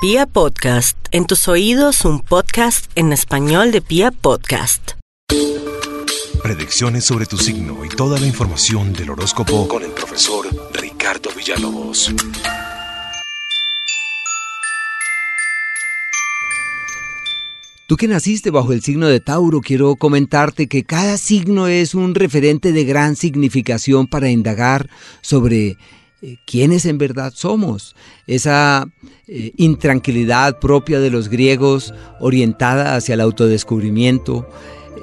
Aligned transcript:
Pia 0.00 0.26
Podcast, 0.26 0.96
en 1.10 1.26
tus 1.26 1.48
oídos 1.48 2.04
un 2.04 2.20
podcast 2.20 2.88
en 2.94 3.12
español 3.12 3.72
de 3.72 3.82
Pia 3.82 4.12
Podcast. 4.12 4.92
Predicciones 6.40 7.04
sobre 7.04 7.26
tu 7.26 7.36
signo 7.36 7.84
y 7.84 7.88
toda 7.88 8.20
la 8.20 8.26
información 8.28 8.92
del 8.92 9.10
horóscopo 9.10 9.66
con 9.66 9.82
el 9.82 9.90
profesor 9.90 10.46
Ricardo 10.72 11.30
Villalobos. 11.36 12.14
Tú 17.88 17.96
que 17.96 18.06
naciste 18.06 18.50
bajo 18.50 18.72
el 18.72 18.82
signo 18.82 19.08
de 19.08 19.18
Tauro, 19.18 19.60
quiero 19.62 19.96
comentarte 19.96 20.68
que 20.68 20.84
cada 20.84 21.16
signo 21.16 21.66
es 21.66 21.96
un 21.96 22.14
referente 22.14 22.70
de 22.70 22.84
gran 22.84 23.16
significación 23.16 24.06
para 24.06 24.30
indagar 24.30 24.88
sobre 25.22 25.76
quiénes 26.44 26.86
en 26.86 26.98
verdad 26.98 27.32
somos. 27.34 27.94
Esa 28.26 28.88
eh, 29.26 29.52
intranquilidad 29.56 30.58
propia 30.58 31.00
de 31.00 31.10
los 31.10 31.28
griegos 31.28 31.94
orientada 32.20 32.96
hacia 32.96 33.14
el 33.14 33.20
autodescubrimiento, 33.20 34.48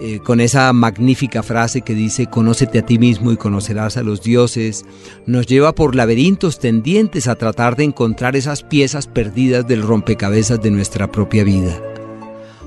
eh, 0.02 0.20
con 0.20 0.42
esa 0.42 0.74
magnífica 0.74 1.42
frase 1.42 1.82
que 1.82 1.94
dice, 1.94 2.26
conócete 2.26 2.80
a 2.80 2.86
ti 2.86 3.00
mismo 3.00 3.32
y 3.32 3.38
conocerás 3.38 3.96
a 3.96 4.04
los 4.04 4.22
dioses, 4.22 4.84
nos 5.26 5.46
lleva 5.46 5.74
por 5.74 5.96
laberintos 5.96 6.60
tendientes 6.60 7.28
a 7.28 7.36
tratar 7.36 7.78
de 7.78 7.86
encontrar 7.86 8.36
esas 8.36 8.64
piezas 8.64 9.08
perdidas 9.08 9.66
del 9.68 9.84
rompecabezas 9.84 10.62
de 10.62 10.72
nuestra 10.72 11.10
propia 11.12 11.46
vida. 11.46 11.82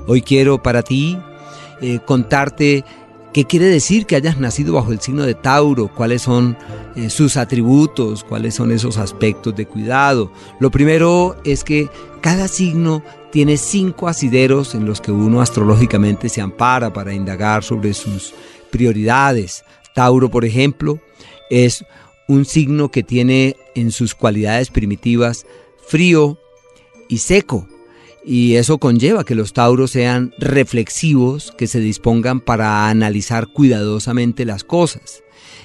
Hoy 0.07 0.23
quiero 0.23 0.63
para 0.63 0.81
ti 0.81 1.19
contarte 2.05 2.83
¿Qué 3.33 3.45
quiere 3.45 3.65
decir 3.67 4.07
que 4.07 4.15
hayas 4.15 4.39
nacido 4.39 4.73
bajo 4.73 4.91
el 4.91 5.01
signo 5.01 5.23
de 5.23 5.35
Tauro? 5.35 5.87
¿Cuáles 5.87 6.23
son 6.23 6.57
eh, 6.95 7.11
sus 7.11 7.37
atributos? 7.37 8.23
¿Cuáles 8.23 8.55
son 8.55 8.71
esos 8.71 8.97
aspectos 8.97 9.55
de 9.55 9.67
cuidado? 9.67 10.31
Lo 10.59 10.71
primero 10.71 11.37
es 11.43 11.63
que 11.63 11.89
cada 12.21 12.47
signo 12.47 13.03
tiene 13.31 13.57
cinco 13.57 14.07
asideros 14.07 14.73
en 14.73 14.85
los 14.85 14.99
que 14.99 15.11
uno 15.11 15.41
astrológicamente 15.41 16.27
se 16.27 16.41
ampara 16.41 16.91
para 16.91 17.13
indagar 17.13 17.63
sobre 17.63 17.93
sus 17.93 18.33
prioridades. 18.71 19.63
Tauro, 19.93 20.29
por 20.31 20.43
ejemplo, 20.43 20.99
es 21.51 21.85
un 22.27 22.45
signo 22.45 22.89
que 22.89 23.03
tiene 23.03 23.57
en 23.75 23.91
sus 23.91 24.15
cualidades 24.15 24.71
primitivas 24.71 25.45
frío 25.87 26.39
y 27.07 27.19
seco 27.19 27.67
y 28.31 28.57
eso 28.57 28.77
conlleva 28.77 29.23
que 29.23 29.33
los 29.33 29.53
tauros 29.53 29.89
sean 29.89 30.35
reflexivos, 30.37 31.51
que 31.57 31.65
se 31.65 31.79
dispongan 31.79 32.41
para 32.41 32.87
analizar 32.87 33.47
cuidadosamente 33.47 34.45
las 34.45 34.63
cosas. 34.63 35.23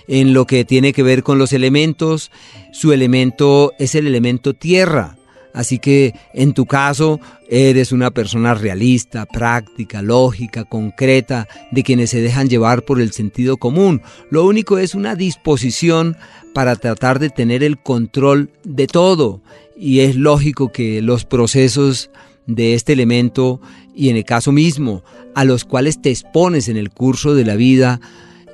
En 0.08 0.32
lo 0.32 0.46
que 0.46 0.64
tiene 0.64 0.94
que 0.94 1.02
ver 1.02 1.22
con 1.22 1.38
los 1.38 1.52
elementos, 1.52 2.30
su 2.72 2.94
elemento 2.94 3.72
es 3.78 3.94
el 3.94 4.06
elemento 4.06 4.54
tierra. 4.54 5.18
Así 5.52 5.78
que 5.78 6.14
en 6.32 6.54
tu 6.54 6.64
caso 6.64 7.20
eres 7.50 7.92
una 7.92 8.12
persona 8.12 8.54
realista, 8.54 9.26
práctica, 9.26 10.00
lógica, 10.00 10.64
concreta, 10.64 11.46
de 11.70 11.82
quienes 11.82 12.08
se 12.08 12.22
dejan 12.22 12.48
llevar 12.48 12.86
por 12.86 12.98
el 12.98 13.12
sentido 13.12 13.58
común. 13.58 14.00
Lo 14.30 14.46
único 14.46 14.78
es 14.78 14.94
una 14.94 15.16
disposición 15.16 16.16
para 16.54 16.76
tratar 16.76 17.18
de 17.18 17.28
tener 17.28 17.62
el 17.62 17.76
control 17.76 18.48
de 18.62 18.86
todo. 18.86 19.42
Y 19.76 20.00
es 20.00 20.16
lógico 20.16 20.72
que 20.72 21.02
los 21.02 21.26
procesos 21.26 22.10
de 22.46 22.74
este 22.74 22.92
elemento 22.92 23.60
y 23.94 24.08
en 24.08 24.16
el 24.16 24.24
caso 24.24 24.52
mismo 24.52 25.02
a 25.34 25.44
los 25.44 25.64
cuales 25.64 26.00
te 26.00 26.10
expones 26.10 26.68
en 26.68 26.76
el 26.76 26.90
curso 26.90 27.34
de 27.34 27.44
la 27.44 27.56
vida 27.56 28.00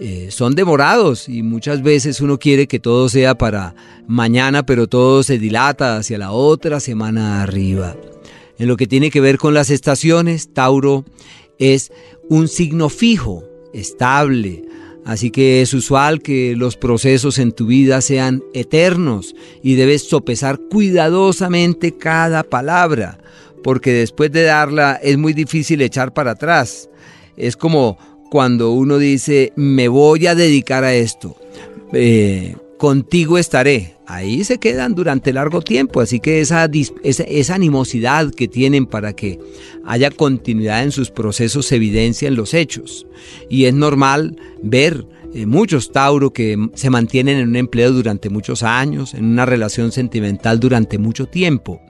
eh, 0.00 0.28
son 0.30 0.54
demorados 0.54 1.28
y 1.28 1.42
muchas 1.42 1.82
veces 1.82 2.20
uno 2.20 2.38
quiere 2.38 2.66
que 2.66 2.78
todo 2.78 3.08
sea 3.08 3.36
para 3.36 3.74
mañana 4.06 4.64
pero 4.64 4.86
todo 4.86 5.22
se 5.22 5.38
dilata 5.38 5.98
hacia 5.98 6.18
la 6.18 6.32
otra 6.32 6.80
semana 6.80 7.42
arriba. 7.42 7.96
En 8.58 8.68
lo 8.68 8.76
que 8.76 8.86
tiene 8.86 9.10
que 9.10 9.20
ver 9.20 9.38
con 9.38 9.54
las 9.54 9.70
estaciones, 9.70 10.52
Tauro 10.52 11.04
es 11.58 11.92
un 12.28 12.48
signo 12.48 12.88
fijo, 12.88 13.44
estable, 13.72 14.64
Así 15.04 15.30
que 15.30 15.62
es 15.62 15.72
usual 15.74 16.20
que 16.20 16.54
los 16.56 16.76
procesos 16.76 17.38
en 17.38 17.52
tu 17.52 17.66
vida 17.66 18.00
sean 18.00 18.42
eternos 18.52 19.34
y 19.62 19.74
debes 19.74 20.08
sopesar 20.08 20.60
cuidadosamente 20.70 21.96
cada 21.96 22.42
palabra, 22.42 23.18
porque 23.62 23.92
después 23.92 24.32
de 24.32 24.42
darla 24.42 24.98
es 25.02 25.18
muy 25.18 25.32
difícil 25.32 25.82
echar 25.82 26.12
para 26.12 26.32
atrás. 26.32 26.88
Es 27.36 27.56
como 27.56 27.98
cuando 28.30 28.72
uno 28.72 28.98
dice, 28.98 29.52
me 29.56 29.88
voy 29.88 30.26
a 30.26 30.34
dedicar 30.34 30.84
a 30.84 30.94
esto, 30.94 31.36
eh, 31.92 32.56
contigo 32.78 33.38
estaré. 33.38 33.96
Ahí 34.06 34.42
se 34.42 34.58
quedan 34.58 34.94
durante 34.94 35.32
largo 35.32 35.62
tiempo, 35.62 36.00
así 36.00 36.18
que 36.18 36.40
esa, 36.40 36.68
esa, 37.04 37.54
animosidad 37.54 38.32
que 38.32 38.48
tienen 38.48 38.86
para 38.86 39.12
que 39.12 39.38
haya 39.84 40.10
continuidad 40.10 40.82
en 40.82 40.90
sus 40.90 41.10
procesos 41.10 41.66
se 41.66 41.76
evidencia 41.76 42.26
en 42.26 42.34
los 42.34 42.54
hechos. 42.54 43.06
Y 43.48 43.66
es 43.66 43.74
normal 43.74 44.36
ver 44.62 45.06
eh, 45.32 45.46
muchos 45.46 45.92
Tauro 45.92 46.32
que 46.32 46.56
se 46.74 46.90
mantienen 46.90 47.38
en 47.38 47.50
un 47.50 47.56
empleo 47.56 47.92
durante 47.92 48.30
muchos 48.30 48.62
años, 48.64 49.14
en 49.14 49.26
una 49.26 49.46
relación 49.46 49.92
sentimental 49.92 50.58
durante 50.58 50.98
mucho 50.98 51.26
tiempo. 51.26 51.80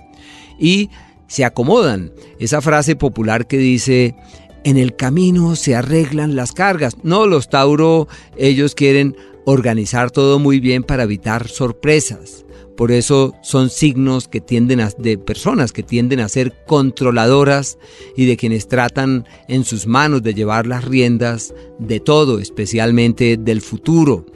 Y 0.58 0.90
se 1.30 1.44
acomodan. 1.44 2.12
Esa 2.40 2.60
frase 2.60 2.96
popular 2.96 3.46
que 3.46 3.56
dice, 3.56 4.16
en 4.64 4.76
el 4.76 4.96
camino 4.96 5.54
se 5.54 5.76
arreglan 5.76 6.34
las 6.34 6.50
cargas. 6.50 6.96
No, 7.04 7.26
los 7.26 7.48
Tauro, 7.48 8.08
ellos 8.36 8.74
quieren 8.74 9.16
organizar 9.46 10.10
todo 10.10 10.40
muy 10.40 10.58
bien 10.58 10.82
para 10.82 11.04
evitar 11.04 11.46
sorpresas. 11.46 12.44
Por 12.76 12.90
eso 12.90 13.34
son 13.42 13.70
signos 13.70 14.26
que 14.26 14.40
tienden 14.40 14.80
a, 14.80 14.90
de 14.98 15.18
personas 15.18 15.72
que 15.72 15.84
tienden 15.84 16.18
a 16.18 16.28
ser 16.28 16.52
controladoras 16.66 17.78
y 18.16 18.26
de 18.26 18.36
quienes 18.36 18.66
tratan 18.66 19.24
en 19.46 19.64
sus 19.64 19.86
manos 19.86 20.24
de 20.24 20.34
llevar 20.34 20.66
las 20.66 20.84
riendas 20.84 21.54
de 21.78 22.00
todo, 22.00 22.40
especialmente 22.40 23.36
del 23.36 23.60
futuro. 23.60 24.26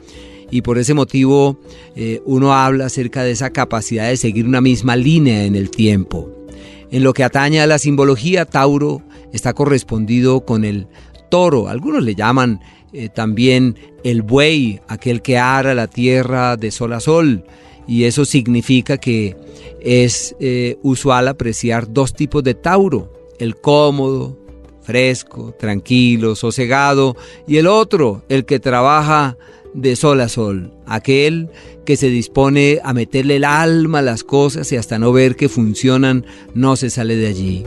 Y 0.49 0.61
por 0.61 0.77
ese 0.77 0.93
motivo 0.93 1.59
eh, 1.97 2.21
uno 2.23 2.53
habla 2.53 2.85
acerca 2.85 3.23
de 3.23 3.31
esa 3.31 3.49
capacidad 3.49 4.07
de 4.07 4.15
seguir 4.15 4.45
una 4.45 4.61
misma 4.61 4.95
línea 4.95 5.43
en 5.43 5.55
el 5.55 5.69
tiempo. 5.69 6.44
En 6.91 7.03
lo 7.03 7.13
que 7.13 7.23
atañe 7.23 7.61
a 7.61 7.67
la 7.67 7.79
simbología, 7.79 8.45
Tauro 8.45 9.01
está 9.33 9.53
correspondido 9.53 10.45
con 10.45 10.65
el 10.65 10.87
toro. 11.29 11.67
Algunos 11.67 12.03
le 12.03 12.15
llaman 12.15 12.61
eh, 12.93 13.09
también 13.09 13.77
el 14.03 14.21
buey, 14.21 14.79
aquel 14.87 15.21
que 15.21 15.37
ara 15.37 15.73
la 15.73 15.87
tierra 15.87 16.57
de 16.57 16.71
sol 16.71 16.93
a 16.93 16.99
sol. 16.99 17.43
Y 17.87 18.05
eso 18.05 18.25
significa 18.25 18.97
que 18.97 19.35
es 19.81 20.35
eh, 20.39 20.77
usual 20.81 21.27
apreciar 21.27 21.91
dos 21.91 22.13
tipos 22.13 22.43
de 22.43 22.53
Tauro. 22.53 23.11
El 23.39 23.55
cómodo, 23.57 24.37
fresco, 24.81 25.53
tranquilo, 25.59 26.35
sosegado. 26.35 27.15
Y 27.47 27.57
el 27.57 27.67
otro, 27.67 28.23
el 28.29 28.45
que 28.45 28.59
trabaja 28.59 29.37
de 29.75 29.95
sol 29.95 30.21
a 30.21 30.29
sol, 30.29 30.71
aquel 30.85 31.49
que 31.85 31.97
se 31.97 32.09
dispone 32.09 32.79
a 32.83 32.93
meterle 32.93 33.35
el 33.35 33.43
alma 33.43 33.99
a 33.99 34.01
las 34.01 34.23
cosas 34.23 34.71
y 34.71 34.77
hasta 34.77 34.97
no 34.97 35.11
ver 35.11 35.35
que 35.35 35.49
funcionan, 35.49 36.25
no 36.53 36.75
se 36.77 36.89
sale 36.89 37.15
de 37.15 37.27
allí. 37.27 37.63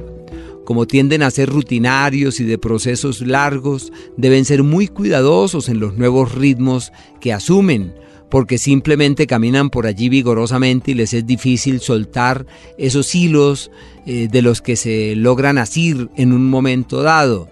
Como 0.65 0.87
tienden 0.87 1.23
a 1.23 1.31
ser 1.31 1.49
rutinarios 1.49 2.41
y 2.41 2.45
de 2.45 2.59
procesos 2.59 3.21
largos, 3.21 3.93
deben 4.17 4.45
ser 4.45 4.63
muy 4.63 4.89
cuidadosos 4.89 5.69
en 5.69 5.81
los 5.81 5.97
nuevos 5.97 6.35
ritmos 6.35 6.93
que 7.21 7.33
asumen, 7.33 7.95
porque 8.31 8.59
simplemente 8.59 9.27
caminan 9.27 9.71
por 9.71 9.87
allí 9.87 10.09
vigorosamente 10.09 10.91
y 10.91 10.95
les 10.95 11.15
es 11.15 11.27
difícil 11.27 11.81
soltar 11.81 12.47
esos 12.77 13.15
hilos 13.15 13.71
eh, 14.07 14.29
de 14.31 14.43
los 14.43 14.61
que 14.61 14.77
se 14.77 15.15
logran 15.17 15.59
asir 15.59 16.09
en 16.17 16.33
un 16.33 16.49
momento 16.49 17.03
dado. 17.03 17.49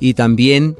Y 0.00 0.14
también 0.14 0.76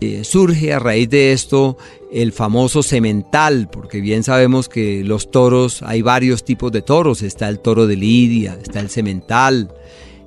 eh, 0.00 0.24
surge 0.24 0.72
a 0.72 0.80
raíz 0.80 1.08
de 1.10 1.32
esto 1.32 1.76
el 2.12 2.32
famoso 2.32 2.82
semental, 2.82 3.68
porque 3.70 4.00
bien 4.00 4.22
sabemos 4.22 4.68
que 4.68 5.02
los 5.02 5.30
toros, 5.30 5.82
hay 5.82 6.02
varios 6.02 6.44
tipos 6.44 6.70
de 6.70 6.82
toros, 6.82 7.22
está 7.22 7.48
el 7.48 7.58
toro 7.58 7.86
de 7.86 7.96
Lidia, 7.96 8.58
está 8.62 8.80
el 8.80 8.90
semental 8.90 9.72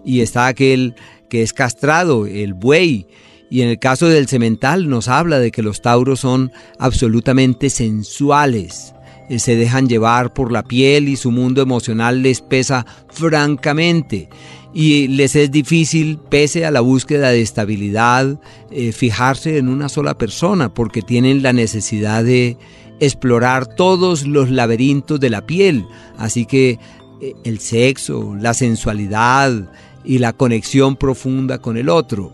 y 0.03 0.21
está 0.21 0.47
aquel 0.47 0.95
que 1.29 1.43
es 1.43 1.53
castrado, 1.53 2.25
el 2.25 2.53
buey. 2.53 3.07
Y 3.51 3.61
en 3.61 3.69
el 3.69 3.77
caso 3.77 4.07
del 4.07 4.27
semental 4.27 4.89
nos 4.89 5.07
habla 5.07 5.37
de 5.37 5.51
que 5.51 5.61
los 5.61 5.83
tauros 5.83 6.21
son 6.21 6.51
absolutamente 6.79 7.69
sensuales, 7.69 8.95
eh, 9.29 9.37
se 9.37 9.55
dejan 9.55 9.87
llevar 9.87 10.33
por 10.33 10.51
la 10.51 10.63
piel 10.63 11.07
y 11.07 11.15
su 11.15 11.31
mundo 11.31 11.61
emocional 11.61 12.23
les 12.23 12.41
pesa 12.41 12.85
francamente 13.09 14.29
y 14.77 15.07
les 15.07 15.37
es 15.37 15.51
difícil, 15.51 16.19
pese 16.29 16.65
a 16.65 16.69
la 16.69 16.81
búsqueda 16.81 17.29
de 17.29 17.41
estabilidad, 17.41 18.37
eh, 18.71 18.91
fijarse 18.91 19.57
en 19.57 19.69
una 19.69 19.87
sola 19.87 20.17
persona 20.17 20.73
porque 20.73 21.01
tienen 21.01 21.41
la 21.41 21.53
necesidad 21.53 22.25
de 22.25 22.57
explorar 22.99 23.67
todos 23.67 24.27
los 24.27 24.51
laberintos 24.51 25.21
de 25.21 25.29
la 25.29 25.45
piel. 25.45 25.85
Así 26.17 26.45
que 26.45 26.77
eh, 27.21 27.35
el 27.45 27.59
sexo, 27.59 28.35
la 28.37 28.53
sensualidad 28.53 29.71
y 30.03 30.17
la 30.17 30.33
conexión 30.33 30.97
profunda 30.97 31.59
con 31.59 31.77
el 31.77 31.87
otro. 31.87 32.33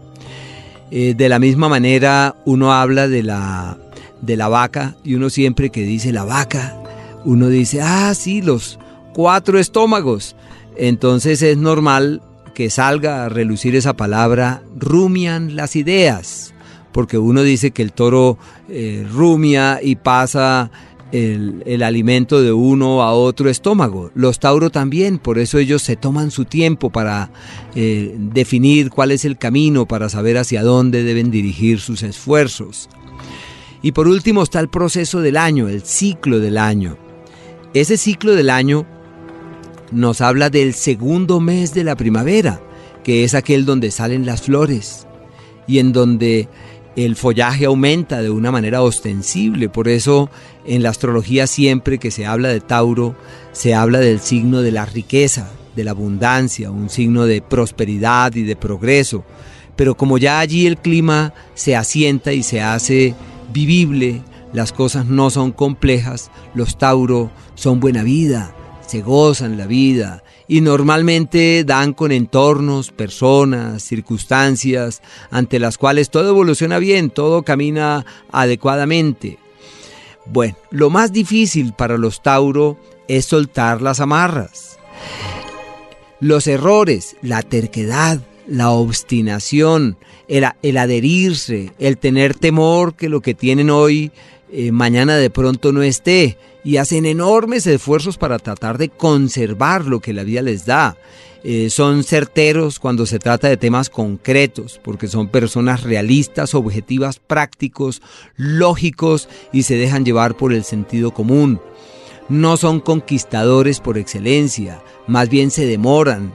Eh, 0.89 1.13
de 1.15 1.29
la 1.29 1.37
misma 1.37 1.69
manera 1.69 2.35
uno 2.45 2.73
habla 2.73 3.07
de 3.07 3.21
la, 3.21 3.77
de 4.19 4.35
la 4.35 4.47
vaca 4.47 4.95
y 5.03 5.13
uno 5.13 5.29
siempre 5.29 5.69
que 5.69 5.83
dice 5.83 6.11
la 6.11 6.23
vaca, 6.23 6.75
uno 7.23 7.49
dice, 7.49 7.81
ah, 7.83 8.15
sí, 8.15 8.41
los 8.41 8.79
cuatro 9.13 9.59
estómagos. 9.59 10.35
entonces 10.75 11.43
es 11.43 11.55
normal 11.55 12.23
que 12.61 12.69
salga 12.69 13.25
a 13.25 13.29
relucir 13.29 13.75
esa 13.75 13.95
palabra, 13.95 14.61
rumian 14.77 15.55
las 15.55 15.75
ideas, 15.75 16.53
porque 16.91 17.17
uno 17.17 17.41
dice 17.41 17.71
que 17.71 17.81
el 17.81 17.91
toro 17.91 18.37
eh, 18.69 19.03
rumia 19.11 19.79
y 19.81 19.95
pasa 19.95 20.69
el, 21.11 21.81
alimento 21.81 22.39
de 22.39 22.53
uno 22.53 23.01
a 23.01 23.13
otro 23.13 23.49
estómago. 23.49 24.11
Los 24.13 24.39
tauros 24.39 24.71
también, 24.71 25.17
por 25.17 25.39
eso 25.39 25.57
ellos 25.57 25.81
se 25.81 25.95
toman 25.95 26.29
su 26.29 26.45
tiempo 26.45 26.91
para 26.91 27.31
eh, 27.73 28.15
definir 28.15 28.91
cuál 28.91 29.09
es 29.09 29.25
el 29.25 29.39
camino, 29.39 29.87
para 29.87 30.07
saber 30.07 30.37
hacia 30.37 30.61
dónde 30.61 31.03
deben 31.03 31.31
dirigir 31.31 31.79
sus 31.79 32.03
esfuerzos. 32.03 32.89
Y 33.81 33.93
por 33.93 34.07
último 34.07 34.43
está 34.43 34.59
el 34.59 34.69
proceso 34.69 35.19
del 35.21 35.35
año, 35.35 35.67
el 35.67 35.81
ciclo 35.81 36.39
del 36.39 36.59
año. 36.59 36.95
Ese 37.73 37.97
ciclo 37.97 38.35
del 38.35 38.51
año 38.51 38.85
nos 39.91 40.21
habla 40.21 40.49
del 40.49 40.73
segundo 40.73 41.39
mes 41.39 41.73
de 41.73 41.83
la 41.83 41.95
primavera, 41.95 42.61
que 43.03 43.23
es 43.23 43.33
aquel 43.33 43.65
donde 43.65 43.91
salen 43.91 44.25
las 44.25 44.41
flores 44.41 45.07
y 45.67 45.79
en 45.79 45.93
donde 45.93 46.47
el 46.95 47.15
follaje 47.15 47.65
aumenta 47.65 48.21
de 48.21 48.29
una 48.29 48.51
manera 48.51 48.81
ostensible. 48.81 49.69
Por 49.69 49.87
eso 49.87 50.29
en 50.65 50.83
la 50.83 50.89
astrología 50.89 51.47
siempre 51.47 51.97
que 51.97 52.11
se 52.11 52.25
habla 52.25 52.49
de 52.49 52.59
Tauro, 52.61 53.15
se 53.51 53.73
habla 53.73 53.99
del 53.99 54.19
signo 54.19 54.61
de 54.61 54.71
la 54.71 54.85
riqueza, 54.85 55.49
de 55.75 55.83
la 55.83 55.91
abundancia, 55.91 56.71
un 56.71 56.89
signo 56.89 57.25
de 57.25 57.41
prosperidad 57.41 58.35
y 58.35 58.43
de 58.43 58.55
progreso. 58.55 59.23
Pero 59.75 59.95
como 59.95 60.17
ya 60.17 60.39
allí 60.39 60.67
el 60.67 60.77
clima 60.77 61.33
se 61.53 61.75
asienta 61.75 62.33
y 62.33 62.43
se 62.43 62.61
hace 62.61 63.15
vivible, 63.53 64.21
las 64.53 64.73
cosas 64.73 65.05
no 65.05 65.29
son 65.29 65.51
complejas, 65.51 66.29
los 66.53 66.77
Tauro 66.77 67.31
son 67.55 67.79
buena 67.79 68.03
vida, 68.03 68.53
se 68.91 69.01
gozan 69.01 69.57
la 69.57 69.67
vida 69.67 70.21
y 70.49 70.59
normalmente 70.59 71.63
dan 71.63 71.93
con 71.93 72.11
entornos, 72.11 72.91
personas, 72.91 73.83
circunstancias 73.83 75.01
ante 75.29 75.59
las 75.59 75.77
cuales 75.77 76.09
todo 76.09 76.27
evoluciona 76.27 76.77
bien, 76.77 77.09
todo 77.09 77.43
camina 77.43 78.05
adecuadamente. 78.33 79.37
Bueno, 80.25 80.57
lo 80.71 80.89
más 80.89 81.13
difícil 81.13 81.71
para 81.71 81.97
los 81.97 82.21
Tauro 82.21 82.77
es 83.07 83.23
soltar 83.23 83.81
las 83.81 84.01
amarras. 84.01 84.77
Los 86.19 86.47
errores, 86.47 87.15
la 87.21 87.43
terquedad, 87.43 88.19
la 88.45 88.71
obstinación, 88.71 89.95
el, 90.27 90.43
adherirse, 90.77 91.71
el 91.79 91.97
tener 91.97 92.35
temor 92.35 92.95
que 92.95 93.07
lo 93.07 93.21
que 93.21 93.35
tienen 93.35 93.69
hoy 93.69 94.11
eh, 94.51 94.73
mañana 94.73 95.15
de 95.15 95.29
pronto 95.29 95.71
no 95.71 95.81
esté 95.81 96.37
y 96.63 96.77
hacen 96.77 97.05
enormes 97.05 97.65
esfuerzos 97.67 98.17
para 98.17 98.39
tratar 98.39 98.77
de 98.77 98.89
conservar 98.89 99.85
lo 99.85 99.99
que 99.99 100.13
la 100.13 100.23
vida 100.23 100.41
les 100.41 100.65
da. 100.65 100.97
Eh, 101.43 101.71
son 101.71 102.03
certeros 102.03 102.77
cuando 102.79 103.07
se 103.07 103.17
trata 103.17 103.49
de 103.49 103.57
temas 103.57 103.89
concretos, 103.89 104.79
porque 104.83 105.07
son 105.07 105.27
personas 105.27 105.81
realistas, 105.81 106.53
objetivas, 106.53 107.17
prácticos, 107.19 108.01
lógicos 108.35 109.27
y 109.51 109.63
se 109.63 109.75
dejan 109.75 110.05
llevar 110.05 110.37
por 110.37 110.53
el 110.53 110.63
sentido 110.63 111.11
común. 111.11 111.59
No 112.29 112.57
son 112.57 112.79
conquistadores 112.79 113.79
por 113.79 113.97
excelencia, 113.97 114.83
más 115.07 115.29
bien 115.29 115.49
se 115.49 115.65
demoran. 115.65 116.33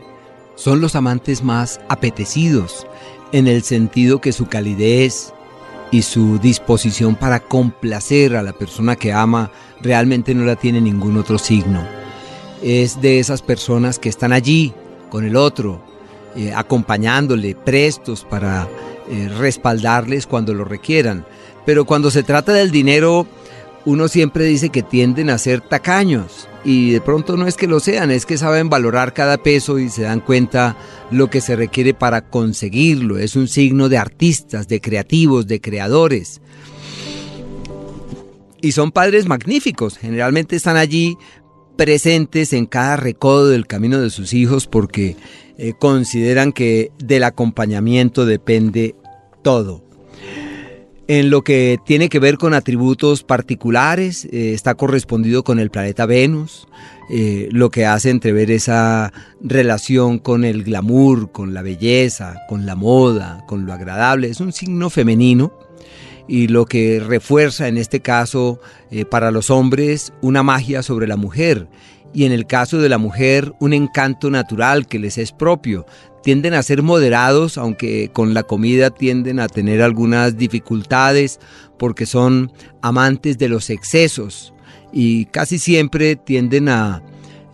Son 0.57 0.81
los 0.81 0.97
amantes 0.97 1.45
más 1.45 1.81
apetecidos, 1.89 2.87
en 3.33 3.47
el 3.47 3.63
sentido 3.63 4.21
que 4.21 4.33
su 4.33 4.47
calidez, 4.47 5.33
y 5.91 6.03
su 6.03 6.39
disposición 6.39 7.15
para 7.15 7.41
complacer 7.41 8.37
a 8.37 8.43
la 8.43 8.53
persona 8.53 8.97
que 8.97 9.13
ama 9.13 9.51
realmente 9.81 10.35
no 10.35 10.45
la 10.45 10.57
tiene 10.57 10.81
ningún 10.81 11.17
otro 11.17 11.39
signo. 11.39 11.87
Es 12.63 13.01
de 13.01 13.19
esas 13.19 13.43
personas 13.43 13.99
que 13.99 14.09
están 14.09 14.33
allí 14.33 14.73
con 15.11 15.25
el 15.25 15.37
otro, 15.37 15.81
eh, 16.35 16.53
acompañándole, 16.55 17.55
prestos 17.55 18.25
para 18.25 18.69
eh, 19.09 19.29
respaldarles 19.39 20.27
cuando 20.27 20.55
lo 20.55 20.65
requieran. 20.65 21.25
Pero 21.65 21.85
cuando 21.85 22.11
se 22.11 22.23
trata 22.23 22.53
del 22.53 22.71
dinero, 22.71 23.27
uno 23.87 24.09
siempre 24.09 24.45
dice 24.45 24.71
que 24.71 24.83
tienden 24.83 25.31
a 25.31 25.39
ser 25.39 25.61
tacaños 25.61 26.49
y 26.65 26.91
de 26.91 27.01
pronto 27.01 27.37
no 27.37 27.47
es 27.47 27.57
que 27.57 27.69
lo 27.69 27.79
sean, 27.79 28.11
es 28.11 28.27
que 28.27 28.37
saben 28.37 28.69
valorar 28.69 29.15
cada 29.15 29.39
peso 29.39 29.79
y 29.79 29.89
se 29.89 30.03
dan 30.03 30.19
cuenta 30.19 30.77
lo 31.13 31.31
que 31.31 31.41
se 31.41 31.55
requiere 31.55 31.95
para 31.95 32.29
conseguirlo. 32.29 33.17
Es 33.17 33.37
un 33.37 33.47
signo 33.47 33.89
de 33.89 33.97
artistas, 33.97 34.67
de 34.67 34.81
creativos, 34.81 35.47
de 35.47 35.61
creadores. 35.61 36.41
Y 38.61 38.73
son 38.73 38.91
padres 38.91 39.29
magníficos, 39.29 39.97
generalmente 39.99 40.57
están 40.57 40.77
allí 40.77 41.17
presentes 41.77 42.53
en 42.53 42.67
cada 42.67 42.97
recodo 42.97 43.49
del 43.49 43.69
camino 43.69 44.01
de 44.01 44.11
sus 44.11 44.35
hijos 44.35 44.67
porque 44.67 45.17
eh, 45.59 45.75
consideran 45.79 46.53
que 46.53 46.91
del 46.99 47.23
acompañamiento 47.23 48.27
depende 48.27 48.97
todo. 49.43 49.86
En 51.09 51.31
lo 51.31 51.43
que 51.43 51.79
tiene 51.85 52.09
que 52.09 52.19
ver 52.19 52.37
con 52.37 52.53
atributos 52.53 53.23
particulares, 53.23 54.25
eh, 54.25 54.53
está 54.55 54.75
correspondido 54.75 55.45
con 55.45 55.61
el 55.61 55.71
planeta 55.71 56.05
Venus, 56.05 56.67
eh, 57.11 57.49
lo 57.53 57.71
que 57.71 57.87
hace 57.87 58.11
entrever 58.11 58.51
esa 58.51 59.13
relación 59.41 60.19
con 60.19 60.45
el 60.45 60.65
glamour, 60.65 61.31
con 61.31 61.55
la 61.55 61.63
belleza, 61.63 62.35
con 62.49 62.67
la 62.67 62.75
moda, 62.75 63.45
con 63.47 63.67
lo 63.67 63.73
agradable. 63.73 64.29
Es 64.29 64.41
un 64.41 64.53
signo 64.53 64.91
femenino 64.91 65.53
y 66.27 66.49
lo 66.49 66.67
que 66.67 66.99
refuerza 66.99 67.69
en 67.69 67.79
este 67.79 68.01
caso 68.01 68.59
eh, 68.91 69.05
para 69.05 69.31
los 69.31 69.49
hombres 69.49 70.13
una 70.23 70.43
magia 70.43 70.83
sobre 70.83 71.07
la 71.07 71.17
mujer 71.17 71.69
y 72.17 72.25
en 72.25 72.33
el 72.33 72.47
caso 72.47 72.79
de 72.79 72.89
la 72.89 72.97
mujer 72.97 73.53
un 73.61 73.75
encanto 73.75 74.31
natural 74.31 74.87
que 74.87 74.99
les 74.99 75.19
es 75.19 75.33
propio, 75.33 75.85
tienden 76.23 76.55
a 76.55 76.63
ser 76.63 76.83
moderados, 76.83 77.59
aunque 77.59 78.09
con 78.11 78.33
la 78.33 78.43
comida 78.43 78.89
tienden 78.89 79.39
a 79.39 79.49
tener 79.49 79.83
algunas 79.83 80.39
dificultades 80.39 81.39
porque 81.79 82.07
son 82.07 82.51
amantes 82.81 83.37
de 83.37 83.51
los 83.51 83.69
excesos 83.69 84.55
y 84.95 85.27
casi 85.27 85.59
siempre 85.59 86.17
tienden 86.17 86.71
a 86.71 87.03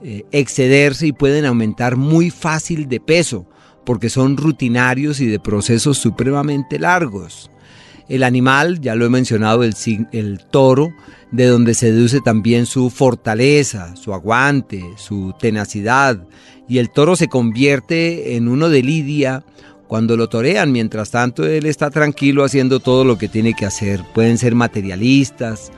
eh, 0.05 0.23
excederse 0.31 1.09
y 1.09 1.13
pueden 1.13 1.45
aumentar 1.45 1.97
muy 1.97 2.31
fácil 2.31 2.89
de 2.89 3.01
peso 3.01 3.49
porque 3.85 4.11
son 4.11 4.37
rutinarios 4.37 5.21
y 5.21 5.27
de 5.27 5.41
procesos 5.41 5.99
supremamente 5.99 6.79
largos. 6.79 7.51
El 8.09 8.23
animal, 8.23 8.81
ya 8.81 8.95
lo 8.95 9.07
he 9.07 9.11
mencionado, 9.11 9.63
el, 9.63 9.75
el 10.13 10.41
toro, 10.51 10.93
de 11.31 11.47
donde 11.47 11.75
se 11.75 11.93
deduce 11.93 12.21
también 12.21 12.67
su 12.67 12.91
fortaleza, 12.91 13.97
su 13.97 14.13
aguante, 14.13 14.83
su 14.97 15.35
tenacidad, 15.39 16.27
y 16.69 16.79
el 16.79 16.91
toro 16.91 17.17
se 17.17 17.29
convierte 17.29 18.37
en 18.37 18.49
uno 18.49 18.69
de 18.69 18.83
lidia 18.83 19.45
cuando 19.89 20.17
lo 20.17 20.29
torean, 20.29 20.73
mientras 20.73 21.11
tanto 21.11 21.47
él 21.47 21.67
está 21.67 21.91
tranquilo 21.91 22.45
haciendo 22.45 22.81
todo 22.81 23.05
lo 23.05 23.19
que 23.19 23.29
tiene 23.29 23.55
que 23.55 23.67
hacer. 23.67 24.01
Pueden 24.15 24.39
ser 24.39 24.55
materialistas, 24.55 25.71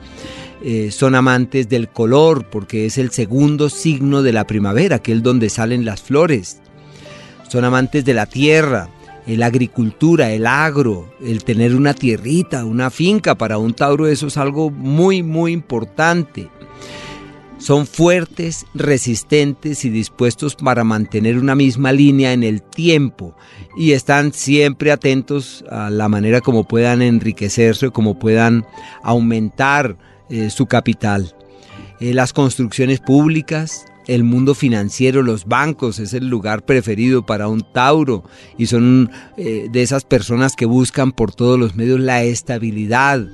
eh, 0.63 0.89
son 0.91 1.15
amantes 1.15 1.67
del 1.67 1.89
color 1.89 2.49
porque 2.49 2.85
es 2.85 2.97
el 2.97 3.11
segundo 3.11 3.69
signo 3.69 4.23
de 4.23 4.31
la 4.31 4.47
primavera, 4.47 4.99
que 4.99 5.11
es 5.11 5.21
donde 5.21 5.49
salen 5.49 5.83
las 5.83 6.01
flores. 6.01 6.61
Son 7.49 7.65
amantes 7.65 8.05
de 8.05 8.13
la 8.13 8.25
tierra, 8.25 8.89
la 9.27 9.47
agricultura, 9.47 10.31
el 10.31 10.45
agro, 10.45 11.13
el 11.21 11.43
tener 11.43 11.75
una 11.75 11.93
tierrita, 11.93 12.65
una 12.65 12.89
finca 12.89 13.35
para 13.35 13.57
un 13.57 13.73
tauro, 13.73 14.07
eso 14.07 14.27
es 14.27 14.37
algo 14.37 14.69
muy, 14.69 15.23
muy 15.23 15.51
importante. 15.51 16.49
Son 17.57 17.87
fuertes, 17.87 18.65
resistentes 18.75 19.85
y 19.85 19.89
dispuestos 19.89 20.55
para 20.55 20.83
mantener 20.83 21.37
una 21.37 21.55
misma 21.55 21.91
línea 21.91 22.33
en 22.33 22.43
el 22.43 22.61
tiempo 22.61 23.35
y 23.75 23.93
están 23.93 24.33
siempre 24.33 24.91
atentos 24.91 25.63
a 25.71 25.89
la 25.89 26.07
manera 26.09 26.41
como 26.41 26.67
puedan 26.67 27.01
enriquecerse, 27.01 27.89
como 27.89 28.19
puedan 28.19 28.65
aumentar 29.01 29.97
eh, 30.29 30.49
su 30.49 30.67
capital. 30.67 31.33
Eh, 31.99 32.13
las 32.13 32.33
construcciones 32.33 32.99
públicas, 32.99 33.85
el 34.07 34.23
mundo 34.23 34.55
financiero, 34.55 35.21
los 35.21 35.45
bancos, 35.45 35.99
es 35.99 36.13
el 36.13 36.27
lugar 36.27 36.65
preferido 36.65 37.25
para 37.25 37.47
un 37.47 37.61
Tauro 37.73 38.23
y 38.57 38.67
son 38.67 39.11
eh, 39.37 39.67
de 39.71 39.81
esas 39.81 40.03
personas 40.03 40.55
que 40.55 40.65
buscan 40.65 41.11
por 41.11 41.33
todos 41.33 41.59
los 41.59 41.75
medios 41.75 41.99
la 41.99 42.23
estabilidad, 42.23 43.27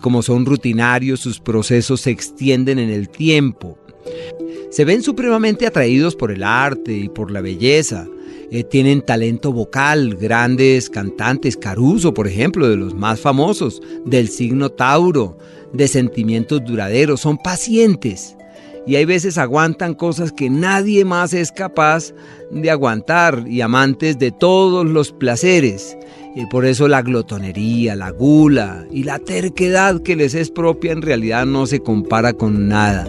como 0.00 0.22
son 0.22 0.46
rutinarios, 0.46 1.20
sus 1.20 1.38
procesos 1.38 2.00
se 2.00 2.10
extienden 2.10 2.80
en 2.80 2.90
el 2.90 3.08
tiempo. 3.08 3.78
Se 4.70 4.84
ven 4.84 5.02
supremamente 5.02 5.66
atraídos 5.66 6.16
por 6.16 6.30
el 6.32 6.42
arte 6.42 6.92
y 6.92 7.08
por 7.08 7.30
la 7.30 7.40
belleza. 7.40 8.06
Eh, 8.50 8.62
tienen 8.62 9.02
talento 9.02 9.52
vocal, 9.52 10.16
grandes 10.16 10.88
cantantes, 10.90 11.56
Caruso, 11.56 12.14
por 12.14 12.28
ejemplo, 12.28 12.68
de 12.68 12.76
los 12.76 12.94
más 12.94 13.20
famosos, 13.20 13.82
del 14.04 14.28
signo 14.28 14.70
Tauro, 14.70 15.38
de 15.72 15.88
sentimientos 15.88 16.64
duraderos, 16.64 17.20
son 17.20 17.38
pacientes. 17.38 18.35
Y 18.86 18.96
hay 18.96 19.04
veces 19.04 19.36
aguantan 19.36 19.94
cosas 19.94 20.30
que 20.30 20.48
nadie 20.48 21.04
más 21.04 21.34
es 21.34 21.50
capaz 21.50 22.12
de 22.50 22.70
aguantar 22.70 23.44
y 23.48 23.60
amantes 23.60 24.18
de 24.18 24.30
todos 24.30 24.86
los 24.86 25.12
placeres. 25.12 25.96
Y 26.36 26.46
por 26.46 26.64
eso 26.66 26.86
la 26.86 27.02
glotonería, 27.02 27.96
la 27.96 28.10
gula 28.10 28.84
y 28.92 29.02
la 29.02 29.18
terquedad 29.18 30.02
que 30.02 30.14
les 30.14 30.34
es 30.34 30.50
propia 30.50 30.92
en 30.92 31.02
realidad 31.02 31.46
no 31.46 31.66
se 31.66 31.80
compara 31.80 32.32
con 32.32 32.68
nada. 32.68 33.08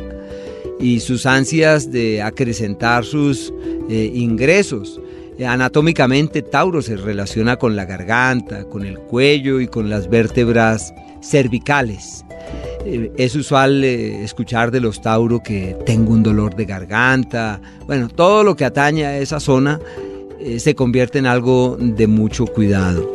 y 0.79 0.99
sus 0.99 1.25
ansias 1.25 1.91
de 1.91 2.21
acrecentar 2.21 3.03
sus 3.03 3.51
eh, 3.89 4.11
ingresos. 4.13 5.01
Anatómicamente, 5.43 6.43
Tauro 6.43 6.83
se 6.83 6.97
relaciona 6.97 7.57
con 7.57 7.75
la 7.75 7.85
garganta, 7.85 8.65
con 8.65 8.85
el 8.85 8.99
cuello 8.99 9.59
y 9.59 9.67
con 9.67 9.89
las 9.89 10.07
vértebras 10.07 10.93
cervicales. 11.21 12.23
Eh, 12.87 13.11
es 13.17 13.35
usual 13.35 13.83
eh, 13.83 14.23
escuchar 14.23 14.71
de 14.71 14.79
los 14.79 15.01
Tauro 15.01 15.43
que 15.43 15.75
tengo 15.85 16.13
un 16.13 16.23
dolor 16.23 16.55
de 16.55 16.65
garganta. 16.65 17.59
Bueno, 17.85 18.07
todo 18.07 18.43
lo 18.45 18.55
que 18.55 18.63
atañe 18.63 19.05
a 19.05 19.19
esa 19.19 19.39
zona 19.39 19.79
se 20.59 20.75
convierte 20.75 21.17
en 21.17 21.25
algo 21.25 21.77
de 21.79 22.07
mucho 22.07 22.45
cuidado. 22.45 23.11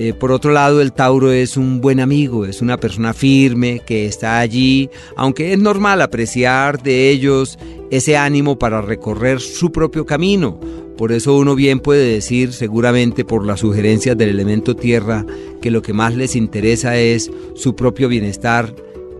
Eh, 0.00 0.12
por 0.12 0.30
otro 0.30 0.52
lado, 0.52 0.80
el 0.80 0.92
Tauro 0.92 1.32
es 1.32 1.56
un 1.56 1.80
buen 1.80 1.98
amigo, 1.98 2.46
es 2.46 2.62
una 2.62 2.76
persona 2.76 3.12
firme 3.12 3.80
que 3.84 4.06
está 4.06 4.38
allí, 4.38 4.88
aunque 5.16 5.52
es 5.52 5.58
normal 5.58 6.00
apreciar 6.02 6.80
de 6.80 7.10
ellos 7.10 7.58
ese 7.90 8.16
ánimo 8.16 8.60
para 8.60 8.80
recorrer 8.80 9.40
su 9.40 9.72
propio 9.72 10.06
camino. 10.06 10.60
Por 10.96 11.10
eso 11.10 11.36
uno 11.36 11.56
bien 11.56 11.80
puede 11.80 12.12
decir, 12.12 12.52
seguramente 12.52 13.24
por 13.24 13.44
las 13.44 13.58
sugerencias 13.58 14.16
del 14.16 14.28
elemento 14.28 14.76
tierra, 14.76 15.26
que 15.60 15.72
lo 15.72 15.82
que 15.82 15.92
más 15.92 16.14
les 16.14 16.36
interesa 16.36 16.96
es 16.96 17.28
su 17.56 17.74
propio 17.74 18.08
bienestar 18.08 18.72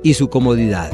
y 0.02 0.14
su 0.14 0.28
comodidad. 0.28 0.90